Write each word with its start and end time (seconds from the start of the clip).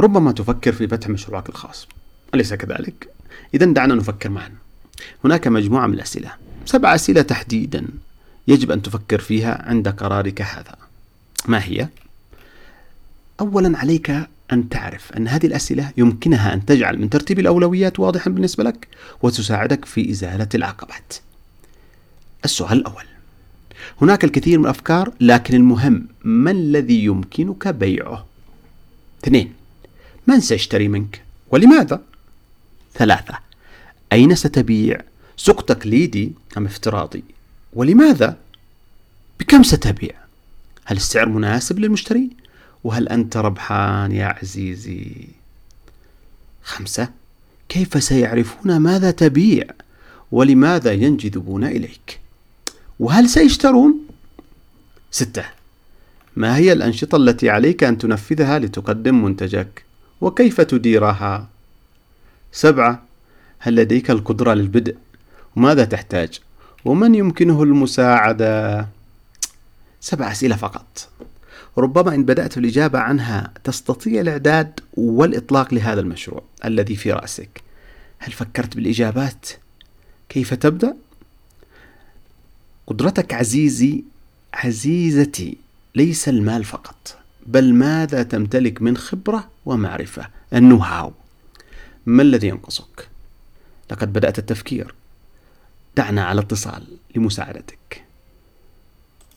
ربما 0.00 0.32
تفكر 0.32 0.72
في 0.72 0.88
فتح 0.88 1.08
مشروعك 1.08 1.48
الخاص. 1.48 1.88
أليس 2.34 2.54
كذلك؟ 2.54 3.08
إذا 3.54 3.66
دعنا 3.66 3.94
نفكر 3.94 4.28
معا. 4.28 4.52
هناك 5.24 5.48
مجموعة 5.48 5.86
من 5.86 5.94
الأسئلة. 5.94 6.32
سبع 6.64 6.94
أسئلة 6.94 7.22
تحديدا 7.22 7.86
يجب 8.48 8.70
أن 8.70 8.82
تفكر 8.82 9.18
فيها 9.18 9.68
عند 9.68 9.88
قرارك 9.88 10.42
هذا. 10.42 10.76
ما 11.48 11.64
هي؟ 11.64 11.88
أولا 13.40 13.78
عليك 13.78 14.10
أن 14.52 14.68
تعرف 14.68 15.12
أن 15.12 15.28
هذه 15.28 15.46
الأسئلة 15.46 15.92
يمكنها 15.96 16.54
أن 16.54 16.64
تجعل 16.66 16.98
من 16.98 17.10
ترتيب 17.10 17.38
الأولويات 17.38 18.00
واضحا 18.00 18.30
بالنسبة 18.30 18.64
لك 18.64 18.88
وتساعدك 19.22 19.84
في 19.84 20.10
إزالة 20.10 20.48
العقبات. 20.54 21.14
السؤال 22.44 22.78
الأول. 22.78 23.04
هناك 24.02 24.24
الكثير 24.24 24.58
من 24.58 24.64
الأفكار 24.64 25.12
لكن 25.20 25.54
المهم 25.54 26.06
ما 26.24 26.50
الذي 26.50 27.04
يمكنك 27.04 27.68
بيعه؟ 27.68 28.26
اثنين. 29.24 29.52
من 30.26 30.40
سيشتري 30.40 30.88
منك؟ 30.88 31.22
ولماذا؟ 31.50 32.02
ثلاثة. 32.94 33.38
أين 34.12 34.34
ستبيع؟ 34.34 35.00
سوق 35.36 35.62
تقليدي 35.62 36.32
أم 36.56 36.66
افتراضي؟ 36.66 37.24
ولماذا؟ 37.72 38.36
بكم 39.40 39.62
ستبيع؟ 39.62 40.14
هل 40.84 40.96
السعر 40.96 41.28
مناسب 41.28 41.78
للمشتري؟ 41.78 42.30
وهل 42.84 43.08
أنت 43.08 43.36
ربحان 43.36 44.12
يا 44.12 44.26
عزيزي؟ 44.26 45.28
خمسة. 46.62 47.08
كيف 47.68 48.02
سيعرفون 48.02 48.76
ماذا 48.76 49.10
تبيع؟ 49.10 49.64
ولماذا 50.32 50.92
ينجذبون 50.92 51.64
إليك؟ 51.64 52.20
وهل 53.00 53.28
سيشترون؟ 53.28 54.06
ستة. 55.10 55.44
ما 56.36 56.56
هي 56.56 56.72
الأنشطة 56.72 57.16
التي 57.16 57.50
عليك 57.50 57.84
أن 57.84 57.98
تنفذها 57.98 58.58
لتقدم 58.58 59.24
منتجك؟ 59.24 59.85
وكيف 60.20 60.60
تديرها؟ 60.60 61.48
سبعة 62.52 63.02
هل 63.58 63.76
لديك 63.76 64.10
القدرة 64.10 64.54
للبدء؟ 64.54 64.96
وماذا 65.56 65.84
تحتاج؟ 65.84 66.40
ومن 66.84 67.14
يمكنه 67.14 67.62
المساعدة؟ 67.62 68.88
سبع 70.00 70.32
أسئلة 70.32 70.56
فقط. 70.56 71.08
ربما 71.78 72.14
إن 72.14 72.24
بدأت 72.24 72.58
الإجابة 72.58 72.98
عنها 72.98 73.52
تستطيع 73.64 74.20
الإعداد 74.20 74.80
والإطلاق 74.94 75.74
لهذا 75.74 76.00
المشروع 76.00 76.42
الذي 76.64 76.96
في 76.96 77.12
رأسك. 77.12 77.62
هل 78.18 78.32
فكرت 78.32 78.76
بالإجابات؟ 78.76 79.48
كيف 80.28 80.54
تبدأ؟ 80.54 80.96
قدرتك 82.86 83.34
عزيزي 83.34 84.04
عزيزتي 84.54 85.56
ليس 85.94 86.28
المال 86.28 86.64
فقط. 86.64 87.18
بل 87.46 87.74
ماذا 87.74 88.22
تمتلك 88.22 88.82
من 88.82 88.96
خبرة 88.96 89.50
ومعرفة؟ 89.66 90.28
النو 90.54 90.76
هاو 90.76 91.12
ما 92.06 92.22
الذي 92.22 92.48
ينقصك؟ 92.48 93.08
لقد 93.90 94.12
بدأت 94.12 94.38
التفكير. 94.38 94.94
دعنا 95.96 96.24
على 96.24 96.40
اتصال 96.40 96.86
لمساعدتك. 97.16 98.05